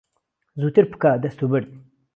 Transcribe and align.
زووتر 0.59 0.85
پکه 0.91 1.09
دهست 1.23 1.39
و 1.43 1.47
برد 1.51 1.67